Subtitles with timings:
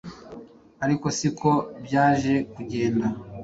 [0.83, 1.51] ariko siko
[1.85, 3.07] byaje kugenda